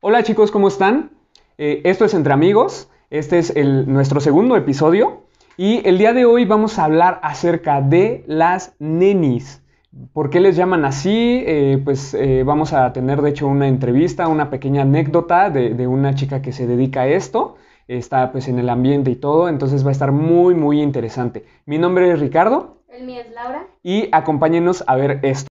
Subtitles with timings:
[0.00, 1.10] Hola chicos, ¿cómo están?
[1.58, 5.22] Eh, esto es Entre Amigos, este es el- nuestro segundo episodio
[5.56, 9.62] y el día de hoy vamos a hablar acerca de las nenis.
[10.12, 11.42] ¿Por qué les llaman así?
[11.46, 15.86] Eh, pues eh, vamos a tener de hecho una entrevista, una pequeña anécdota de, de
[15.86, 17.56] una chica que se dedica a esto.
[17.88, 21.44] Está pues en el ambiente y todo, entonces va a estar muy muy interesante.
[21.64, 23.64] Mi nombre es Ricardo El mío es Laura.
[23.82, 25.48] y acompáñenos a ver esto.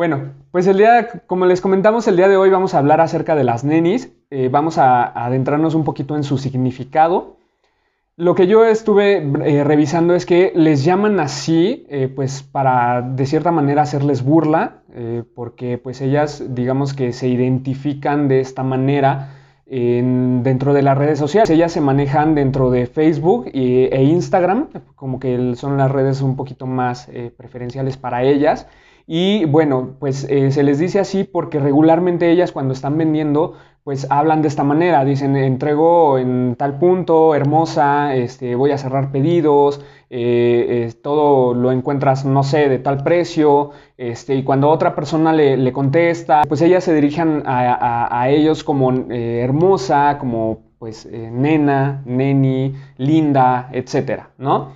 [0.00, 3.34] Bueno, pues el día, como les comentamos, el día de hoy vamos a hablar acerca
[3.34, 4.10] de las nenis.
[4.30, 7.36] Eh, vamos a, adentrarnos un poquito en su significado.
[8.16, 13.26] Lo que yo estuve eh, revisando es que les llaman así, eh, pues para de
[13.26, 14.76] cierta manera hacerles burla,
[15.34, 19.34] porque pues ellas, digamos que se identifican de esta manera
[19.66, 21.50] en- dentro de las redes sociales.
[21.50, 26.64] Ellas se manejan dentro de Facebook e Instagram, como que son las redes un poquito
[26.64, 27.06] más
[27.36, 28.66] preferenciales para ellas.
[29.12, 34.06] Y bueno, pues eh, se les dice así porque regularmente ellas cuando están vendiendo, pues
[34.08, 39.84] hablan de esta manera, dicen, entrego en tal punto, hermosa, este, voy a cerrar pedidos,
[40.10, 45.72] eh, todo lo encuentras, no sé, de tal precio, este, y cuando otra persona le,
[45.72, 52.74] contesta, pues ellas se dirigen a, a- ellos como eh, hermosa, como pues nena, neni,
[52.96, 54.72] linda, etcétera, ¿no?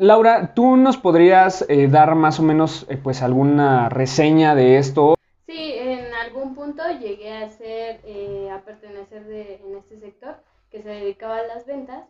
[0.00, 5.16] Laura, ¿tú nos podrías eh, dar más o menos eh, pues alguna reseña de esto?
[5.44, 10.36] Sí, en algún punto llegué a ser, eh, a pertenecer de, en este sector
[10.70, 12.04] que se dedicaba a las ventas.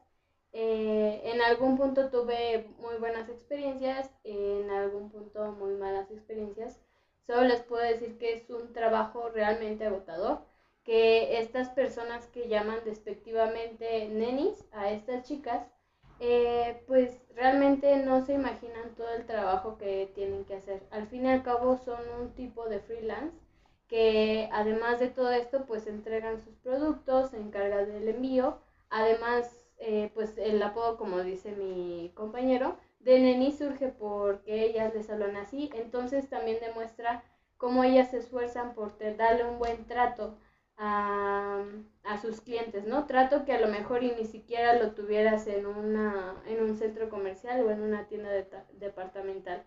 [0.52, 6.78] Eh, en algún punto tuve muy buenas experiencias, en algún punto muy malas experiencias.
[7.26, 10.40] Solo les puedo decir que es un trabajo realmente agotador,
[10.84, 15.66] que estas personas que llaman despectivamente nenis a estas chicas,
[16.20, 20.82] eh, pues realmente no se imaginan todo el trabajo que tienen que hacer.
[20.90, 23.36] Al fin y al cabo son un tipo de freelance
[23.88, 28.58] que además de todo esto pues entregan sus productos, se encargan del envío,
[28.90, 35.08] además eh, pues el apodo como dice mi compañero de Neni surge porque ellas les
[35.08, 37.24] hablan así, entonces también demuestra
[37.56, 40.36] cómo ellas se esfuerzan por darle un buen trato
[40.78, 41.64] a,
[42.04, 43.06] a sus clientes, ¿no?
[43.06, 47.10] Trato que a lo mejor y ni siquiera lo tuvieras en, una, en un centro
[47.10, 49.64] comercial o en una tienda de- departamental.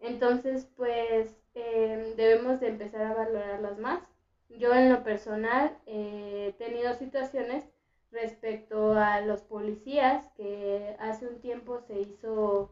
[0.00, 4.02] Entonces, pues eh, debemos de empezar a valorarlas más.
[4.48, 7.64] Yo en lo personal eh, he tenido situaciones
[8.10, 12.70] respecto a los policías que hace un tiempo se hizo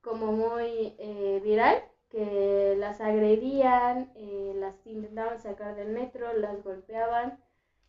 [0.00, 7.38] como muy eh, viral, que las agredían, eh, las intentaban sacar del metro, las golpeaban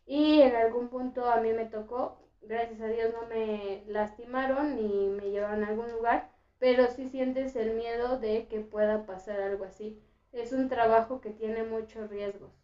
[0.06, 5.08] y en algún punto a mí me tocó, gracias a Dios no me lastimaron ni
[5.08, 9.64] me llevaron a algún lugar, pero sí sientes el miedo de que pueda pasar algo
[9.64, 10.02] así.
[10.32, 12.59] Es un trabajo que tiene muchos riesgos.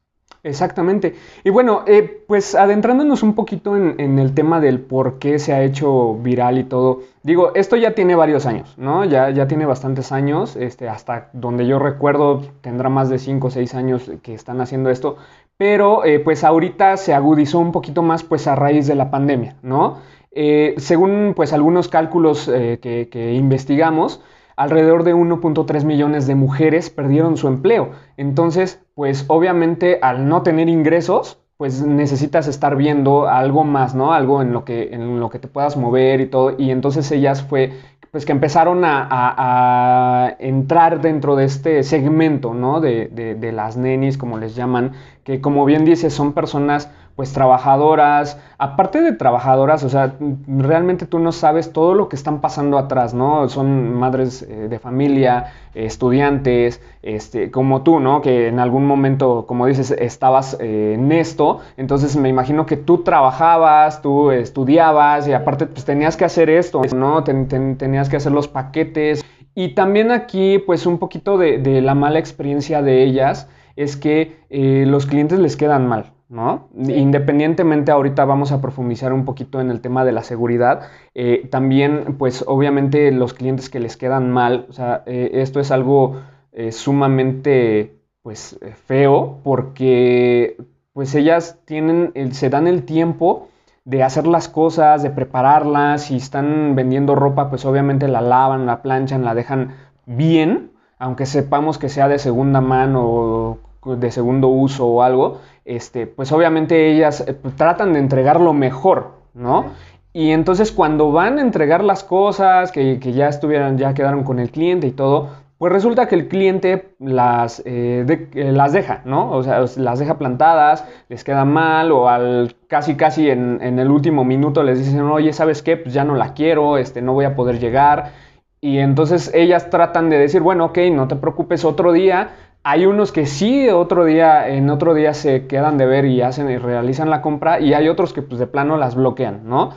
[0.47, 1.17] Exactamente.
[1.43, 5.65] Y bueno, eh, pues adentrándonos un poquito en, el tema del por qué se ha
[5.65, 7.01] hecho viral y todo.
[7.25, 9.05] Digo, esto ya tiene varios años, ¿no?
[9.05, 13.51] Ya, ya tiene bastantes años, este, hasta donde yo recuerdo tendrá más de 5 o
[13.51, 15.17] 6 años que están haciendo esto,
[15.57, 19.57] pero eh, pues ahorita se agudizó un poquito más pues a raíz de la pandemia,
[19.63, 19.99] ¿no?
[20.31, 24.21] Eh, según pues algunos cálculos que investigamos,
[24.57, 27.91] alrededor de 1.3 millones de mujeres perdieron su empleo.
[28.17, 34.13] Entonces, pues obviamente al no tener ingresos, pues necesitas estar viendo algo más, ¿no?
[34.13, 36.55] Algo en lo que, en lo que te puedas mover y todo.
[36.59, 37.73] Y entonces ellas fue,
[38.11, 42.81] pues que empezaron a, a- entrar dentro de este segmento, ¿no?
[42.81, 44.93] De, de- de las nenis, como les llaman,
[45.25, 50.15] que como bien dices, son personas pues trabajadoras, aparte de trabajadoras, o sea,
[50.47, 53.49] realmente tú no sabes todo lo que están pasando atrás, ¿no?
[53.49, 58.21] Son madres eh, de familia, estudiantes, este, como tú, ¿no?
[58.21, 62.99] Que en algún momento, como dices, estabas eh, en esto, entonces me imagino que tú
[63.03, 67.25] trabajabas, tú estudiabas y aparte pues tenías que hacer esto, ¿no?
[67.25, 69.25] Ten- ten- tenías que hacer los paquetes.
[69.55, 74.37] Y también aquí, pues un poquito de, de la mala experiencia de ellas es que
[74.51, 76.69] eh, los clientes les quedan mal, ¿no?
[76.85, 76.93] Sí.
[76.95, 80.89] Independientemente, ahorita vamos a profundizar un poquito en el tema de la seguridad.
[81.15, 85.71] eh, también, pues obviamente los clientes que les quedan mal, o sea, eh, esto es
[85.71, 86.21] algo
[86.53, 90.57] eh, sumamente, pues, feo porque,
[90.93, 93.49] pues ellas tienen, el- se dan el tiempo
[93.85, 98.83] de hacer las cosas, de prepararlas, si están vendiendo ropa, pues obviamente la lavan, la
[98.83, 99.75] planchan, la dejan
[100.07, 106.07] bien, aunque sepamos que sea de segunda mano o de segundo uso o algo, este,
[106.07, 109.67] pues obviamente ellas eh, pues, tratan de entregar lo mejor, ¿no?
[110.13, 114.39] Y entonces cuando van a entregar las cosas, que, que ya estuvieran, ya quedaron con
[114.39, 115.29] el cliente y todo,
[115.59, 118.05] pues resulta que el cliente las, eh,
[118.35, 119.31] las deja, ¿no?
[119.31, 123.91] O sea, las deja plantadas, les queda mal o al casi casi en, en, el
[123.91, 125.79] último minuto les dicen, oye, ¿sabes qué?
[125.79, 128.13] Pues ya no la quiero, este, no voy a poder llegar.
[128.61, 132.31] Y entonces ellas tratan de decir, bueno, ok, no te preocupes, otro día.
[132.69, 136.51] Hay unos que sí, otro día, en otro día se quedan de ver y hacen
[136.51, 139.71] y realizan la compra, y hay otros que pues de plano las bloquean, ¿no?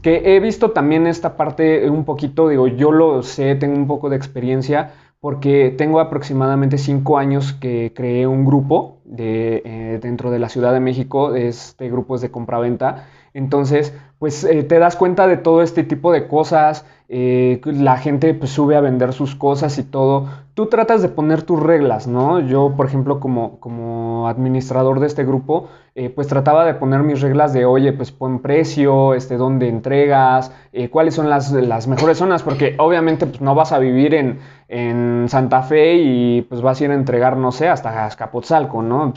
[0.00, 4.10] Que he visto también esta parte un poquito, digo, yo lo sé, tengo un poco
[4.10, 10.38] de experiencia, porque tengo aproximadamente cinco años que creé un grupo de, eh, dentro de
[10.38, 13.06] la Ciudad de México, este grupo es de compraventa.
[13.34, 18.34] Entonces, pues eh, te das cuenta de todo este tipo de cosas, eh, la gente
[18.34, 20.28] pues, sube a vender sus cosas y todo.
[20.56, 22.40] Tú tratas de poner tus reglas, ¿no?
[22.40, 27.20] Yo, por ejemplo, como, como administrador de este grupo, eh, pues trataba de poner mis
[27.20, 30.50] reglas de, oye, pues pon precio, este, dónde entregas,
[30.90, 34.38] cuáles son las, las, mejores zonas, porque obviamente pues, no vas a vivir en,
[34.68, 39.14] en, Santa Fe y pues vas a ir a entregar, no sé, hasta Azcapotzalco, ¿no?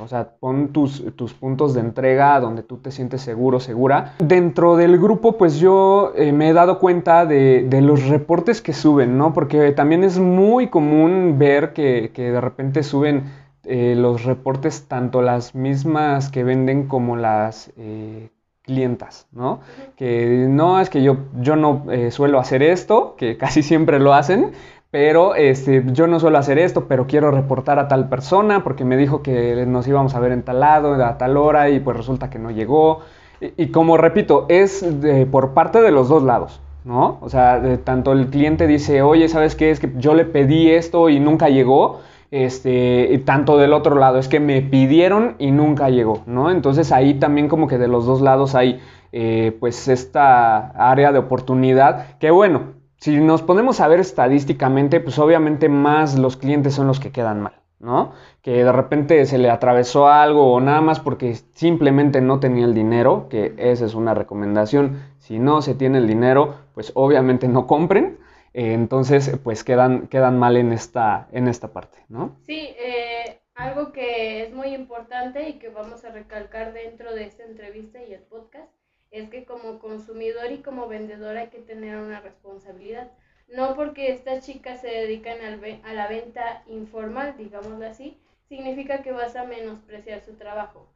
[0.00, 4.14] O sea, pon tus, tus puntos de entrega donde tú te sientes seguro, segura.
[4.18, 9.34] Dentro del grupo, pues yo me he dado cuenta de, los reportes que suben, ¿no?
[9.34, 13.30] Porque también es muy común ver que, de repente suben
[13.62, 18.30] eh, los reportes tanto las mismas que venden como las eh,
[18.62, 19.60] clientas, ¿no?
[19.94, 24.14] Que no es que yo, yo no eh, suelo hacer esto, que casi siempre lo
[24.14, 24.50] hacen,
[24.90, 28.96] pero este, yo no suelo hacer esto, pero quiero reportar a tal persona porque me
[28.96, 32.30] dijo que nos íbamos a ver en tal lado, a tal hora, y pues resulta
[32.30, 33.02] que no llegó.
[33.40, 34.84] Y, como repito, es
[35.30, 36.60] por parte de los dos lados.
[36.84, 37.18] ¿No?
[37.20, 39.70] O sea, tanto el cliente dice, oye, ¿sabes qué?
[39.70, 42.00] Es que yo le pedí esto y nunca llegó.
[42.30, 46.50] Este, y tanto del otro lado, es que me pidieron y nunca llegó, ¿no?
[46.50, 48.80] Entonces ahí también como que de los dos lados hay
[49.12, 55.18] eh, pues esta área de oportunidad que bueno, si nos ponemos a ver estadísticamente, pues
[55.20, 57.63] obviamente más los clientes son los que quedan mal.
[57.84, 58.12] ¿No?
[58.42, 62.74] Que de repente se le atravesó algo o nada más porque simplemente no tenía el
[62.74, 65.02] dinero, que esa es una recomendación.
[65.18, 68.18] Si no se tiene el dinero, pues obviamente no compren.
[68.54, 72.36] Eh, entonces, pues quedan, quedan mal en esta, en esta parte, ¿no?
[72.46, 77.44] Sí, eh, algo que es muy importante y que vamos a recalcar dentro de esta
[77.44, 78.70] entrevista y el podcast
[79.10, 83.12] es que como consumidor y como vendedor hay que tener una responsabilidad
[83.48, 85.38] no porque estas chicas se dedican
[85.84, 88.18] a la venta informal, digámoslo así,
[88.48, 90.88] significa que vas a menospreciar su trabajo.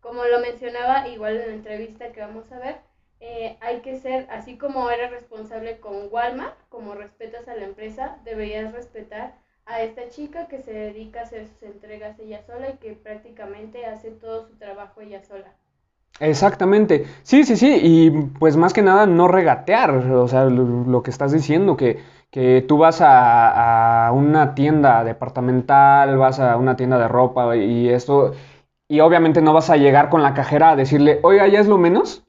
[0.00, 2.76] Como lo mencionaba igual en la entrevista que vamos a ver,
[3.20, 8.18] eh, hay que ser, así como eres responsable con Walmart, como respetas a la empresa,
[8.24, 12.76] deberías respetar a esta chica que se dedica a hacer sus entregas ella sola y
[12.76, 15.54] que prácticamente hace todo su trabajo ella sola.
[16.20, 17.06] Exactamente.
[17.22, 17.78] Sí, sí, sí.
[17.82, 19.90] Y pues más que nada no regatear.
[19.90, 22.00] O sea, lo, que estás diciendo, que,
[22.30, 27.88] que tú vas a, a, una tienda departamental, vas a una tienda de ropa y
[27.88, 28.32] esto,
[28.88, 31.78] y obviamente no vas a llegar con la cajera a decirle, oiga, ¿ya es lo
[31.78, 32.23] menos?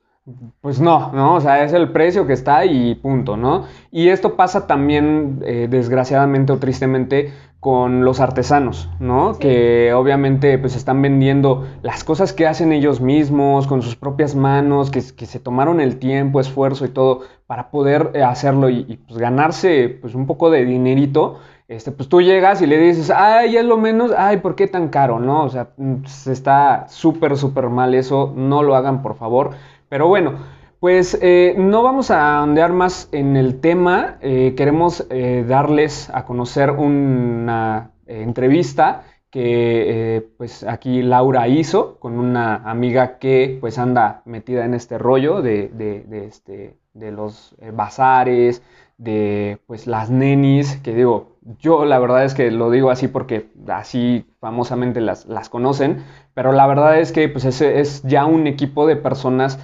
[0.60, 1.36] Pues no, ¿no?
[1.36, 3.66] O sea, es el precio que está y punto, ¿no?
[3.92, 9.38] Y esto pasa también, eh, desgraciadamente o tristemente, con los artesanos, ¿no?
[9.38, 14.90] Que obviamente pues están vendiendo las cosas que hacen ellos mismos, con sus propias manos,
[14.90, 19.98] que, se tomaron el tiempo, esfuerzo y todo para poder eh, hacerlo y, pues ganarse
[20.02, 21.40] pues un poco de dinerito.
[21.68, 24.90] Este, pues tú llegas y le dices, ay, es lo menos, ay, ¿por qué tan
[24.90, 25.20] caro?
[25.20, 25.44] ¿No?
[25.44, 29.52] O sea, mm, está súper, súper mal eso, no lo hagan por favor.
[29.90, 30.40] Pero bueno,
[30.80, 34.18] pues eh, no vamos a ondear más en el tema.
[34.22, 42.58] Eh, queremos eh, darles a conocer una entrevista que pues aquí Laura hizo con una
[42.70, 48.62] amiga que pues anda metida en este rollo de, de, este, de los bazares,
[48.98, 53.50] de pues las nenis, que digo, yo la verdad es que lo digo así porque
[53.68, 58.48] así famosamente las, las conocen, pero la verdad es que pues ese es ya un
[58.48, 59.60] equipo de personas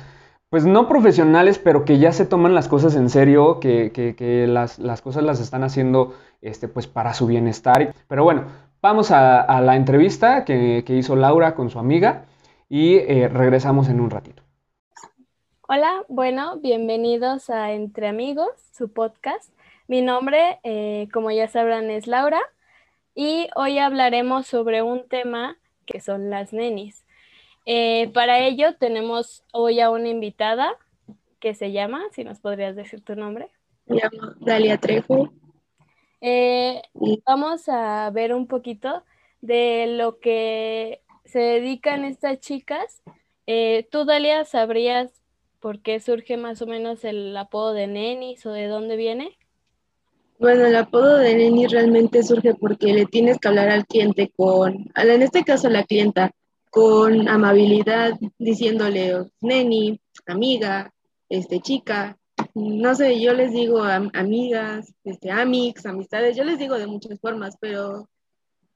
[0.51, 5.24] pues no profesionales, pero que ya se toman las cosas en serio, que, las, cosas
[5.24, 7.96] las están haciendo este, pues para su bienestar.
[8.10, 8.48] Pero bueno,
[8.81, 12.25] vamos a, la entrevista que, hizo Laura con su amiga
[12.67, 14.43] y eh, regresamos en un ratito.
[15.70, 19.53] Hola, bueno, bienvenidos a Entre Amigos, su podcast.
[19.88, 22.41] Mi nombre, eh, como ya sabrán, es Laura
[23.15, 25.55] y hoy hablaremos sobre un tema
[25.86, 27.05] que son las nenis.
[27.65, 30.75] Eh, para ello tenemos hoy a una invitada
[31.39, 33.50] que se llama, si nos podrías decir tu nombre.
[33.86, 35.32] Me llamo Dalia Trejo.
[36.22, 36.82] Eh,
[37.25, 39.03] vamos a ver un poquito
[39.41, 43.01] de lo que se dedican estas chicas.
[43.48, 45.12] Eh, ¿Tú, Dalia, sabrías
[45.60, 49.38] por qué surge más o menos el apodo de Nenis o de dónde viene?
[50.39, 54.89] Bueno, el apodo de Neni realmente surge porque le tienes que hablar al cliente con,
[54.96, 56.32] en este caso la clienta,
[56.71, 60.91] con amabilidad, diciéndole Neni, amiga,
[61.29, 62.17] este, chica,
[62.55, 67.57] no sé, yo les digo amigas, este, amix, amistades, yo les digo de muchas formas,
[67.59, 68.09] pero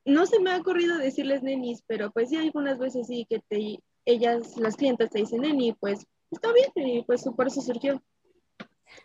[0.03, 3.79] no se me ha ocurrido decirles nenis, pero pues sí, algunas veces sí que te,
[4.03, 8.03] ellas, las clientas te dicen neni, pues está bien, y pues por eso surgió.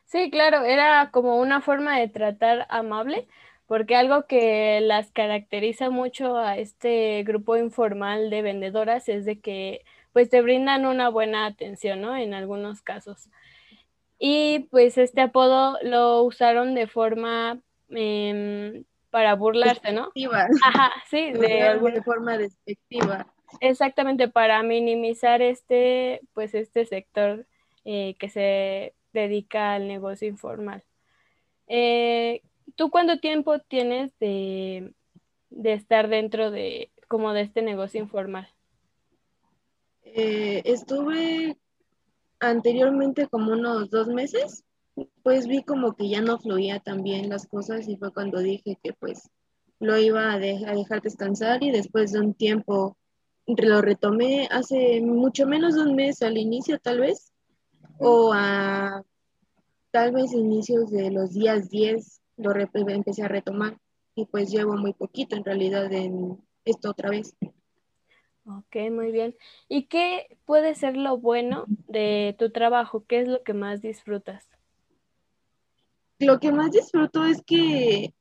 [0.05, 3.29] Sí, claro, era como una forma de tratar amable,
[3.71, 9.85] porque algo que las caracteriza mucho a este grupo informal de vendedoras es de que
[10.13, 12.17] pues te brindan una buena atención, ¿no?
[12.17, 13.29] En algunos casos.
[14.19, 17.61] Y pues este apodo lo usaron de forma
[17.91, 20.11] em, para burlarse, ¿no?
[20.65, 23.29] Ajá, sí, de, alguna forma despectiva.
[23.61, 27.47] Exactamente, para minimizar este, pues este sector
[27.85, 30.83] eh, que se dedica al negocio informal.
[31.69, 32.43] Eh,
[32.77, 34.95] ¿Tú cuánto tiempo tienes de,
[35.51, 38.49] de, estar dentro de como de este negocio informal?
[40.03, 41.57] Eh, estuve
[42.41, 44.65] anteriormente como unos dos meses,
[45.23, 48.79] pues vi como que ya no fluía tan bien las cosas y fue cuando dije
[48.83, 49.31] que pues
[49.79, 52.97] lo iba a, dejar descansar y después de un tiempo
[53.47, 57.33] lo retomé hace mucho menos de un mes al inicio tal vez
[57.99, 59.03] o a
[59.91, 63.79] tal vez inicios de los días 10 lo empecé a retomar
[64.15, 67.37] y pues llevo muy poquito en realidad en esto otra vez.
[68.47, 69.37] Ok, muy bien.
[69.69, 73.05] ¿Y qué puede ser lo bueno de tu trabajo?
[73.07, 74.49] ¿Qué es lo que más disfrutas?
[76.19, 78.13] Lo que más disfruto es que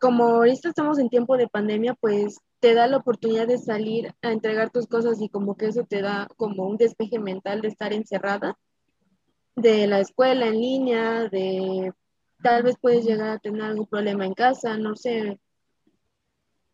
[0.00, 4.32] como ahorita estamos en tiempo de pandemia, pues te da la oportunidad de salir a
[4.32, 7.92] entregar tus cosas y como que eso te da como un despeje mental de estar
[7.92, 8.56] encerrada
[9.56, 11.92] de la escuela en línea, de
[12.42, 15.38] tal vez puedes llegar a tener algún problema en casa, no sé,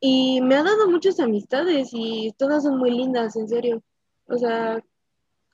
[0.07, 3.83] y me ha dado muchas amistades y todas son muy lindas, en serio.
[4.27, 4.85] O sea,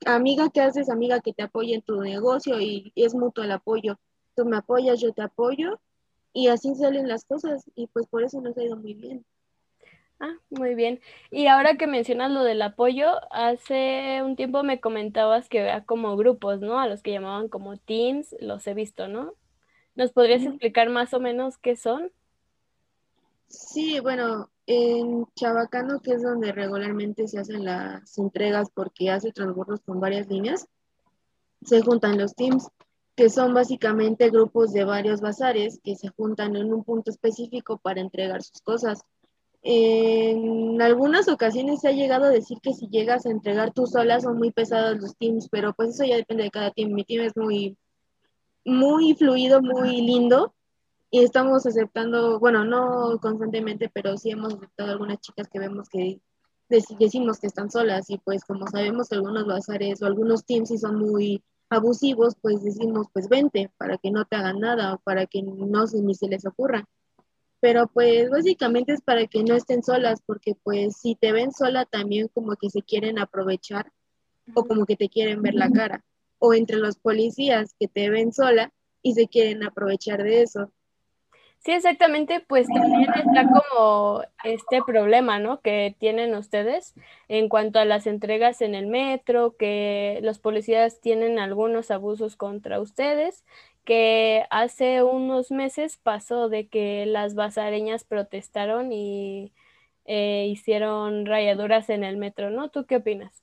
[0.05, 4.01] amiga que haces, amiga que te apoya en tu negocio y, es mutuo el apoyo.
[4.35, 5.79] Tú me apoyas, yo te apoyo
[6.33, 9.25] y así salen las cosas y pues por eso nos ha ido muy bien.
[10.19, 11.01] Ah, muy bien.
[11.31, 16.17] Y ahora que mencionas lo del apoyo, hace un tiempo me comentabas que vea como
[16.17, 16.81] grupos, ¿no?
[16.81, 19.35] A los que llamaban como teams, los he visto, ¿no?
[19.95, 22.11] ¿Nos podrías explicar más o menos qué son?
[23.49, 29.81] Sí, bueno, en Chabacano, que es donde regularmente se hacen las entregas porque hace transbordos
[29.81, 30.69] con varias líneas,
[31.63, 32.69] se juntan los teams,
[33.17, 38.01] que son básicamente grupos de varios bazares que se juntan en un punto específico para
[38.01, 39.03] entregar sus cosas.
[39.63, 44.21] En algunas ocasiones se ha llegado a decir que si llegas a entregar tú sola
[44.21, 46.93] son muy pesados los teams, pero pues eso ya depende de cada team.
[46.93, 47.77] Mi team es muy,
[48.65, 50.55] muy fluido, muy lindo
[51.11, 56.21] y estamos aceptando, bueno, no constantemente, pero sí hemos aceptado algunas chicas que vemos que
[56.69, 60.79] decimos que están solas y pues como sabemos que algunos bazares o algunos teams sí
[60.79, 65.27] son muy abusivos, pues decimos pues vente para que no te hagan nada o para
[65.27, 66.85] que no se, ni se les ocurra.
[67.61, 71.85] Pero pues básicamente es para que no estén solas porque pues si te ven sola
[71.85, 73.93] también como que se quieren aprovechar
[74.55, 76.05] o como que te quieren ver la cara.
[76.41, 80.73] O entre los policías que te ven sola y se quieren aprovechar de eso.
[81.63, 85.61] Sí, exactamente, pues también está como este problema, ¿no?
[85.61, 86.95] Que tienen ustedes
[87.29, 92.81] en cuanto a las entregas en el metro, que los policías tienen algunos abusos contra
[92.81, 93.45] ustedes,
[93.85, 99.53] que hace unos meses pasó de que las basareñas protestaron y
[100.07, 102.71] eh, hicieron rayaduras en el metro, ¿no?
[102.71, 103.43] ¿Tú qué opinas?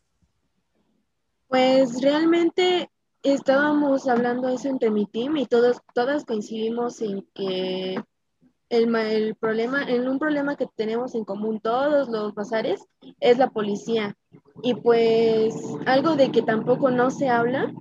[1.47, 2.89] Pues realmente
[3.23, 7.95] estábamos hablando eso entre mi team y todos, todas coincidimos en que
[8.69, 12.85] el, el, problema, en un problema que tenemos en común todos los bazares
[13.21, 14.15] es la policía.
[14.61, 17.71] Y pues algo de que tampoco no se habla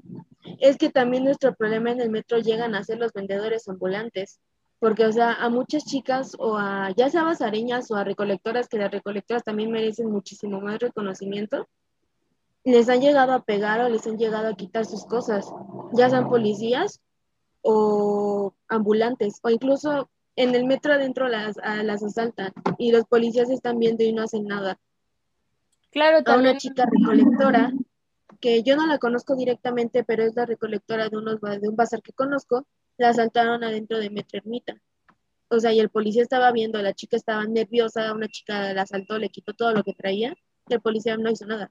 [0.61, 4.41] es que también nuestro problema en el metro llegan a ser los vendedores ambulantes.
[4.79, 8.79] Porque, o sea, a muchas chicas o a ya sea bazareñas o a recolectoras, que
[8.79, 11.67] las recolectoras también merecen muchísimo más reconocimiento,
[12.73, 15.47] les han llegado a pegar o les han llegado a quitar sus cosas,
[15.93, 17.01] ya sean policías
[17.63, 23.79] o ambulantes, o incluso en el metro adentro las, las asaltan y los policías están
[23.79, 24.81] viendo y no hacen nada.
[25.93, 26.49] Claro, también.
[26.49, 27.73] A una chica recolectora,
[28.41, 32.03] que yo no la conozco directamente, pero es la recolectora de, unos, de un bazar
[32.03, 32.67] que conozco,
[32.99, 34.77] la asaltaron adentro de Metro Ermita.
[35.49, 39.19] O sea, y el policía estaba viendo, la chica estaba nerviosa, una chica la asaltó,
[39.19, 40.35] le quitó todo lo que traía,
[40.69, 41.71] y el policía no hizo nada.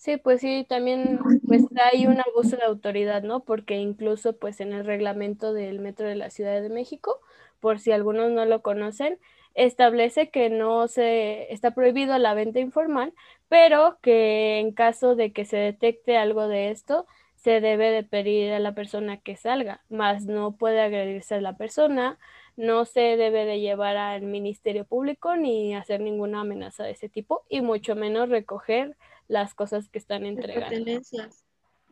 [0.00, 3.40] Sí, pues sí, también pues hay un abuso de autoridad, ¿no?
[3.44, 7.20] Porque incluso pues en el reglamento del Metro de la Ciudad de México,
[7.60, 9.18] por si algunos no lo conocen,
[9.54, 13.12] establece que no se está prohibido la venta informal,
[13.50, 18.52] pero que en caso de que se detecte algo de esto, se debe de pedir
[18.54, 22.18] a la persona que salga, más no puede agredirse a la persona,
[22.56, 27.44] no se debe de llevar al Ministerio Público ni hacer ninguna amenaza de ese tipo
[27.50, 28.96] y mucho menos recoger
[29.30, 31.00] las cosas que están entregando.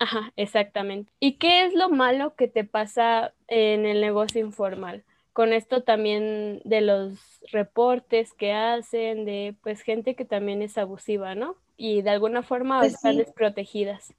[0.00, 1.12] Ajá, exactamente.
[1.21, 5.04] ¿Y qué es lo malo que te pasa en el negocio informal?
[5.33, 11.35] Con esto también de los reportes que hacen, de pues gente que también es abusiva,
[11.35, 11.57] ¿no?
[11.76, 14.12] Y de alguna forma pues están desprotegidas.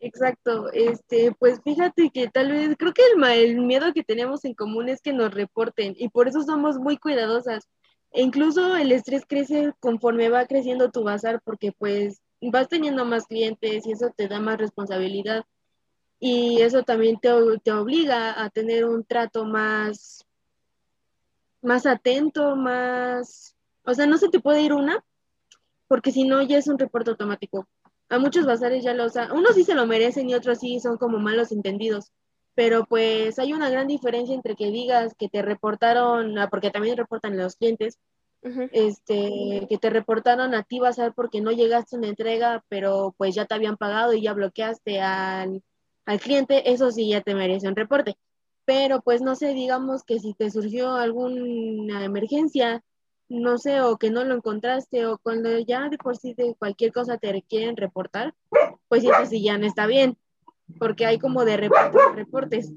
[0.00, 4.54] Exacto, este, pues fíjate que tal vez, creo que el, el miedo que tenemos en
[4.54, 7.68] común es que nos reporten y por eso somos muy cuidadosas.
[8.12, 13.26] E incluso el estrés crece conforme va creciendo tu bazar porque pues vas teniendo más
[13.26, 15.44] clientes y eso te da más responsabilidad
[16.20, 17.30] y eso también te,
[17.62, 20.26] te obliga a tener un trato más,
[21.62, 25.04] más atento, más, o sea, no se te puede ir una
[25.86, 27.68] porque si no ya es un reporte automático
[28.08, 29.14] a muchos bazares ya los...
[29.16, 32.12] Unos sí se lo merecen y otros sí son como malos entendidos.
[32.58, 37.36] Pero pues hay una gran diferencia entre que digas que te reportaron, porque también reportan
[37.36, 38.00] los clientes,
[38.42, 43.36] este, que te reportaron a ti bazar porque no llegaste a una entrega, pero pues
[43.36, 45.62] ya te habían pagado y ya bloqueaste al,
[46.04, 48.16] al cliente, eso sí ya te merece un reporte.
[48.64, 52.82] Pero pues no sé, digamos que si te surgió alguna emergencia
[53.28, 56.92] no sé, o que no lo encontraste, o cuando ya de por sí de cualquier
[56.92, 58.34] cosa te quieren reportar,
[58.88, 60.16] pues eso sí ya no está bien,
[60.78, 62.72] porque hay como de reportes, reportes.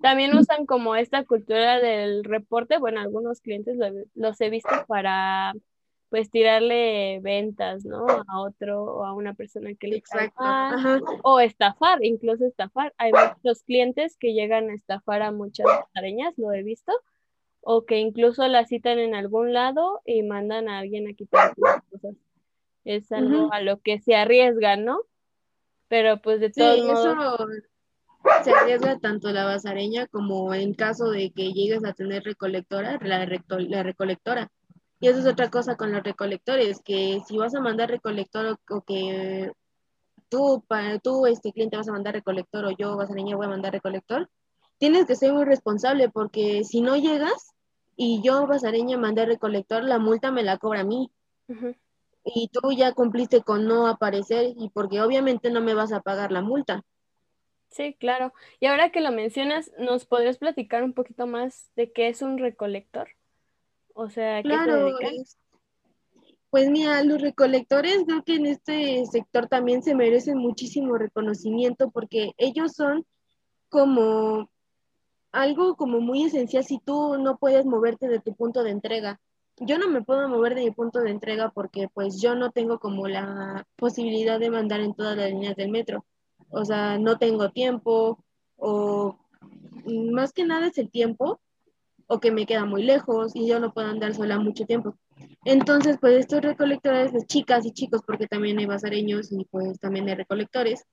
[0.00, 3.78] También usan como esta cultura del reporte, bueno, algunos clientes
[4.14, 5.54] los he visto para
[6.12, 8.04] pues tirarle ventas, ¿no?
[8.28, 10.44] A otro o a una persona que le Exacto.
[11.22, 12.92] o estafar, incluso estafar.
[12.98, 16.92] Hay muchos clientes que llegan a estafar a muchas areñas, lo he visto,
[17.62, 21.82] o que incluso la citan en algún lado y mandan a alguien a quitar las
[21.84, 22.14] cosas.
[22.84, 25.00] Es algo a lo que se arriesgan, ¿no?
[25.92, 27.36] Pero pues de todos sí, Eso
[28.42, 33.26] se arriesga tanto la basareña como en caso de que llegues a tener recolectora, la,
[33.26, 34.50] la recolectora.
[35.00, 38.80] Y eso es otra cosa con los recolectores, que si vas a mandar recolector o,
[38.80, 39.52] que
[40.30, 43.74] tú, para, tú, este cliente, vas a mandar recolector o yo, basareña, voy a mandar
[43.74, 44.30] recolector,
[44.78, 47.52] tienes que ser muy responsable porque si no llegas
[47.96, 51.12] y yo, basareña, mandé recolector, la multa me la cobra a mí.
[52.24, 56.30] Y tú ya cumpliste con no aparecer y porque obviamente no me vas a pagar
[56.30, 56.84] la multa.
[57.70, 58.32] Sí, claro.
[58.60, 62.38] Y ahora que lo mencionas, ¿nos podrías platicar un poquito más de qué es un
[62.38, 63.08] recolector?
[63.94, 64.90] O sea, ¿qué claro,
[66.50, 72.32] Pues mira, los recolectores creo que en este sector también se merecen muchísimo reconocimiento porque
[72.36, 73.06] ellos son
[73.70, 74.50] como
[75.32, 79.18] algo como muy esencial si tú no puedes moverte de tu punto de entrega.
[79.58, 82.78] Yo no me puedo mover de mi punto de entrega porque pues yo no tengo
[82.78, 86.04] como la posibilidad de mandar en todas las líneas del metro.
[86.50, 88.24] O sea, no tengo tiempo
[88.56, 89.18] o
[89.86, 91.40] más que nada es el tiempo
[92.06, 94.96] o que me queda muy lejos y yo no puedo andar sola mucho tiempo.
[95.44, 100.08] Entonces, pues estos recolectores de chicas y chicos, porque también hay basareños y pues también
[100.08, 100.84] hay recolectores,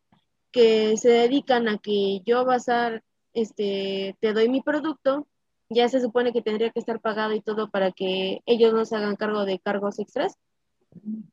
[0.51, 5.27] que se dedican a que yo basar este, te doy mi producto,
[5.69, 8.95] ya se supone que tendría que estar pagado y todo para que ellos no se
[8.95, 10.35] hagan cargo de cargos extras.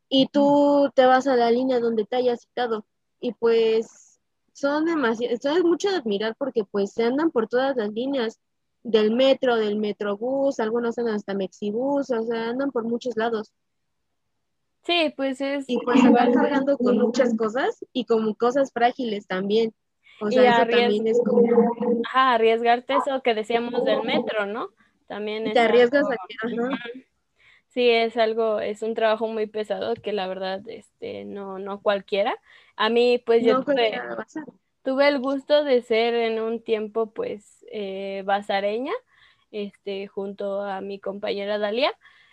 [0.08, 2.86] Y tú te vas a la línea donde te hayas citado.
[3.20, 4.20] Y pues
[4.52, 8.38] son demasiado, es mucho de admirar porque pues se andan por todas las líneas
[8.82, 13.52] del metro, del metrobús, algunos andan hasta Mexibus, o sea, andan por muchos lados.
[14.84, 15.64] Sí, pues es.
[15.66, 19.74] Y pues se van cargando con muchas cosas y con cosas frágiles también.
[20.20, 22.02] O sea, eso también es como...
[22.06, 24.70] Ajá, arriesgarte eso que decíamos del metro, ¿no?
[25.06, 26.36] También es Te arriesgas a que...
[27.76, 32.34] Sí, es algo, es un trabajo muy pesado que la verdad, este, no, no cualquiera.
[32.74, 34.00] A mí, pues yo tuve,
[34.82, 38.94] tuve, el gusto de ser en un tiempo, pues, eh, basareña,
[39.50, 41.92] este, junto a mi compañera Dalia,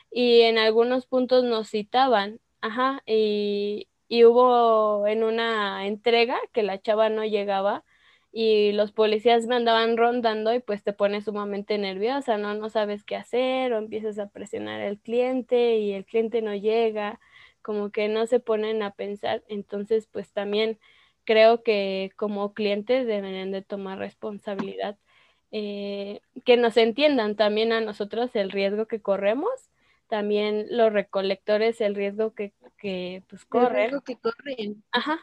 [0.09, 6.81] y en algunos puntos nos citaban, ajá, y, y hubo en una entrega que la
[6.81, 7.83] chava no llegaba
[8.31, 12.55] y los policías me andaban rondando y pues te pones sumamente nerviosa, ¿no?
[12.55, 17.19] No sabes qué hacer o empiezas a presionar al cliente y el cliente no llega,
[17.61, 19.43] como que no se ponen a pensar.
[19.49, 20.79] Entonces, pues también
[21.25, 24.97] creo que como clientes deben de tomar responsabilidad,
[25.51, 29.51] eh, que nos entiendan también a nosotros el riesgo que corremos
[30.13, 33.69] también los recolectores, el riesgo que, que pues corren.
[33.69, 34.83] El riesgo que corren.
[34.91, 35.19] Ajá.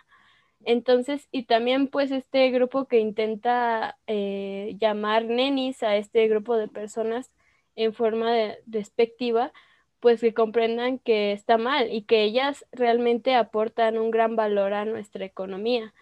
[0.64, 6.66] Entonces, y también pues este grupo que intenta eh, llamar nenis a este grupo de
[6.66, 7.30] personas
[7.76, 9.52] en forma de, despectiva,
[10.00, 14.84] pues que comprendan que está mal y que ellas realmente aportan un gran valor a
[14.86, 15.94] nuestra economía.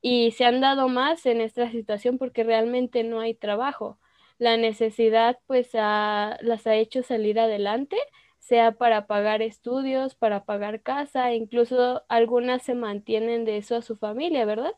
[0.00, 3.98] Y se han dado más en esta situación porque realmente no hay trabajo.
[4.38, 7.98] La necesidad pues las ha hecho salir adelante
[8.40, 13.96] sea para pagar estudios, para pagar casa, incluso algunas se mantienen de eso a su
[13.96, 14.72] familia, ¿verdad?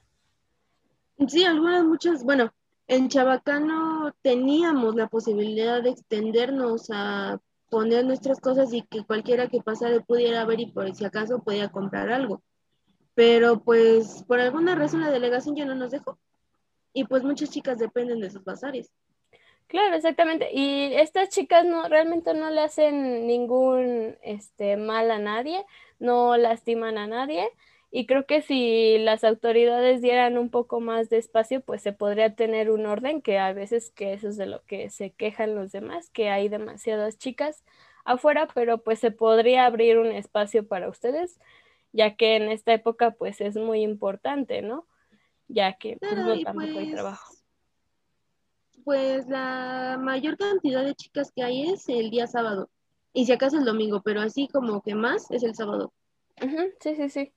[1.29, 2.53] Sí, algunas, muchas, bueno,
[2.89, 9.63] en Chabacano teníamos la posibilidad de extendernos a poner nuestras cosas y que cualquiera que
[9.63, 12.43] pasara pudiera ver y por si acaso podía comprar algo.
[13.15, 16.19] Pero pues por alguna razón la delegación ya no nos dejó.
[16.93, 18.91] Y pues muchas chicas dependen de sus bazares.
[19.73, 20.51] Claro, exactamente.
[20.53, 25.65] Y estas chicas no realmente no le hacen ningún este mal a nadie,
[25.99, 27.49] no lastiman a nadie.
[27.91, 32.35] Y creo que si las autoridades dieran un poco más de espacio, pues se podría
[32.35, 35.73] tener un orden, que a veces que eso es de lo que se quejan los
[35.73, 37.65] demás, que hay demasiadas chicas
[38.05, 41.41] afuera, pero pues se podría abrir un espacio para ustedes,
[41.93, 44.87] ya que en esta época pues es muy importante, ¿no?
[45.49, 47.32] Ya que pues, no tampoco hay pues, trabajo
[48.85, 52.71] pues la mayor cantidad de chicas que hay es el día sábado.
[53.13, 55.93] Y si acaso el domingo, pero así como que más es el sábado.
[56.81, 57.33] sí, sí, sí.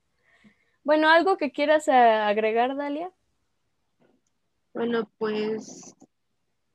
[0.84, 3.12] Bueno, ¿algo que quieras agregar, Dalia?
[4.72, 5.94] Bueno, pues,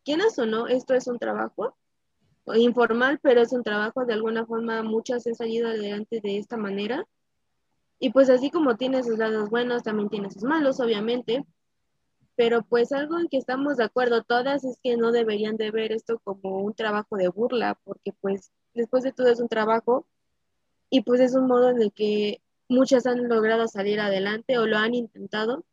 [0.04, 1.76] quieras o no, esto es un trabajo
[2.56, 7.06] informal, pero es un trabajo, de alguna forma muchas han salido adelante de esta manera.
[8.00, 11.46] Y pues así como tiene sus lados buenos, también tiene sus malos, obviamente
[12.42, 15.92] pero pues algo en que estamos de acuerdo todas es que no deberían de ver
[15.92, 20.08] esto como un trabajo de burla, porque pues después de todo es un trabajo
[20.90, 24.78] y pues es un modo en el que muchas han logrado salir adelante o lo
[24.78, 25.66] han intentado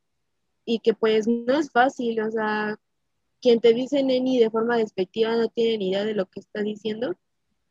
[0.66, 2.78] y que pues no es fácil, o sea,
[3.40, 6.61] quien te dice neni de forma despectiva no tiene ni idea de lo que está
[6.61, 7.16] diciendo,